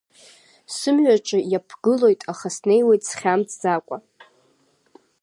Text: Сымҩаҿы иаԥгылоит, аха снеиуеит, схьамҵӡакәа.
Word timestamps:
Сымҩаҿы 0.75 1.39
иаԥгылоит, 1.51 2.21
аха 2.31 2.47
снеиуеит, 2.55 3.01
схьамҵӡакәа. 3.09 3.97